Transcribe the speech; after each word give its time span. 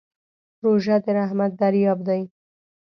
روژه 0.63 0.95
د 1.03 1.05
رحمت 1.17 1.51
دریاب 1.61 1.99
دی. 2.07 2.21